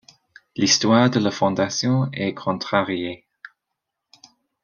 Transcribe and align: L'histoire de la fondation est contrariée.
L'histoire 0.55 1.11
de 1.11 1.19
la 1.19 1.29
fondation 1.29 2.09
est 2.11 2.33
contrariée. 2.33 3.27